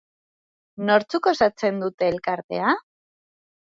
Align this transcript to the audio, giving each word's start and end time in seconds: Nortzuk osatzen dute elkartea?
Nortzuk 0.89 1.31
osatzen 1.33 1.81
dute 1.87 2.11
elkartea? 2.17 2.77